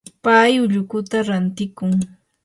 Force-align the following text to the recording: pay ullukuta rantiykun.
pay 0.23 0.51
ullukuta 0.63 1.17
rantiykun. 1.27 1.91